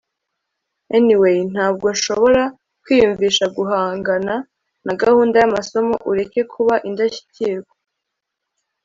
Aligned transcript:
anyway. 0.97 1.37
ntabwo 1.53 1.85
nshobora 1.95 2.41
kwiyumvisha 2.83 3.45
guhangana 3.55 4.35
na 4.85 4.93
gahunda 5.01 5.35
y'amasomo 5.41 5.95
ureke 6.09 6.41
kuba 6.53 6.75
indashyikirwa 6.87 7.73